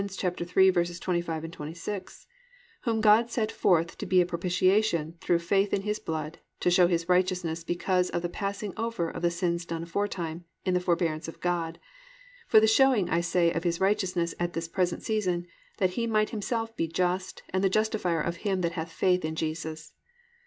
[0.01, 2.25] 3:25, 26,
[2.85, 6.87] +"Whom God set forth to be a propitiation, through faith, in His blood, to show
[6.87, 11.27] His righteousness because of the passing over of the sins done aforetime, in the forbearance
[11.27, 11.77] of God;
[12.49, 15.45] (26) for the showing, I say, of His righteousness at this present season:
[15.77, 19.35] that He might Himself be just, and the justifier of Him that hath faith in
[19.35, 19.93] Jesus."